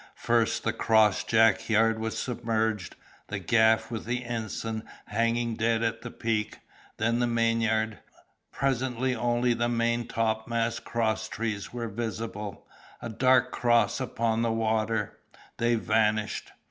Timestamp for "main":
7.27-7.61, 9.69-10.07